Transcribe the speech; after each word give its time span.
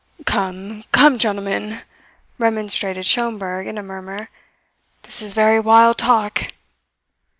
"Come, 0.25 0.83
come 0.91 1.19
gentlemen," 1.19 1.83
remonstrated 2.39 3.05
Schomberg, 3.05 3.67
in 3.67 3.77
a 3.77 3.83
murmur. 3.83 4.31
"This 5.03 5.21
is 5.21 5.35
very 5.35 5.59
wild 5.59 5.99
talk!" 5.99 6.45